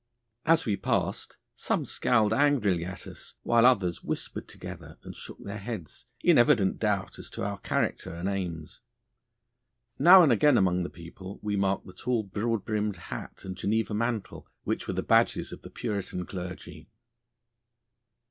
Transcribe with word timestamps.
As 0.47 0.65
we 0.65 0.75
passed 0.77 1.37
some 1.55 1.85
scowled 1.85 2.33
angrily 2.33 2.83
at 2.83 3.05
us, 3.05 3.35
while 3.43 3.67
others 3.67 4.01
whispered 4.03 4.47
together 4.47 4.97
and 5.03 5.15
shook 5.15 5.37
their 5.43 5.59
heads, 5.59 6.07
in 6.23 6.39
evident 6.39 6.79
doubt 6.79 7.19
as 7.19 7.29
to 7.29 7.43
our 7.45 7.59
character 7.59 8.11
and 8.11 8.27
aims. 8.27 8.79
Now 9.99 10.23
and 10.23 10.31
again 10.31 10.57
among 10.57 10.81
the 10.81 10.89
people 10.89 11.37
we 11.43 11.55
marked 11.55 11.85
the 11.85 11.93
tall 11.93 12.23
broad 12.23 12.65
brimmed 12.65 12.97
hat 12.97 13.45
and 13.45 13.55
Geneva 13.55 13.93
mantle 13.93 14.47
which 14.63 14.87
were 14.87 14.95
the 14.95 15.03
badges 15.03 15.51
of 15.51 15.61
the 15.61 15.69
Puritan 15.69 16.25
clergy. 16.25 16.89